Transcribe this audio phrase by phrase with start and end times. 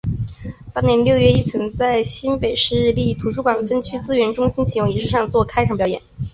[0.73, 6.01] 当年六月亦曾在新北市立图书馆分区资源中心启用仪式上做开场表演。